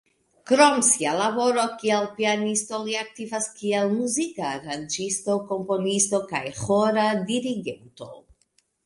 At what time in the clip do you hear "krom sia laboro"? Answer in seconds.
0.51-1.65